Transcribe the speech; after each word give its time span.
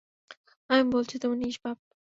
আমি 0.69 0.83
বলছি, 0.91 1.15
তুমি 1.17 1.35
নিষ্পাপ। 1.37 1.77